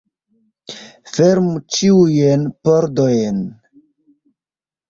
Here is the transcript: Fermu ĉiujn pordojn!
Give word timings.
Fermu 1.17 1.61
ĉiujn 1.75 2.47
pordojn! 2.65 3.39